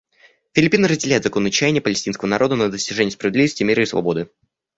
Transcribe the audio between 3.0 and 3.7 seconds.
справедливости,